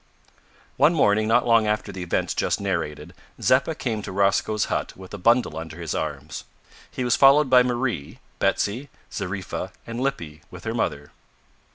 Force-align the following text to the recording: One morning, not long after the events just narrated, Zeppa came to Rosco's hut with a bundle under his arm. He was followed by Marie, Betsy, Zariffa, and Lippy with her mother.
One 0.77 0.95
morning, 0.95 1.27
not 1.27 1.45
long 1.45 1.67
after 1.67 1.91
the 1.91 2.01
events 2.01 2.33
just 2.33 2.59
narrated, 2.59 3.13
Zeppa 3.39 3.75
came 3.75 4.01
to 4.01 4.11
Rosco's 4.11 4.65
hut 4.65 4.97
with 4.97 5.13
a 5.13 5.19
bundle 5.19 5.55
under 5.55 5.79
his 5.79 5.93
arm. 5.93 6.29
He 6.89 7.03
was 7.03 7.15
followed 7.15 7.51
by 7.51 7.61
Marie, 7.61 8.17
Betsy, 8.39 8.89
Zariffa, 9.11 9.71
and 9.85 9.99
Lippy 10.01 10.41
with 10.49 10.63
her 10.63 10.73
mother. 10.73 11.11